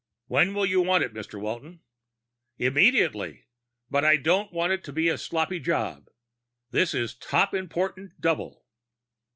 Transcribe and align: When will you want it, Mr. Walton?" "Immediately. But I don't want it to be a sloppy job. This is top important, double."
When 0.25 0.55
will 0.55 0.65
you 0.65 0.81
want 0.81 1.03
it, 1.03 1.13
Mr. 1.13 1.39
Walton?" 1.39 1.81
"Immediately. 2.57 3.45
But 3.87 4.03
I 4.03 4.17
don't 4.17 4.51
want 4.51 4.73
it 4.73 4.83
to 4.85 4.91
be 4.91 5.09
a 5.09 5.15
sloppy 5.19 5.59
job. 5.59 6.07
This 6.71 6.95
is 6.95 7.13
top 7.13 7.53
important, 7.53 8.19
double." 8.19 8.65